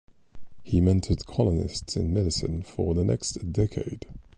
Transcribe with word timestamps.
He 0.63 0.81
mentored 0.81 1.27
colonists 1.27 1.95
in 1.95 2.11
medicine 2.11 2.63
for 2.63 2.95
the 2.95 3.03
next 3.03 3.51
decade. 3.53 4.07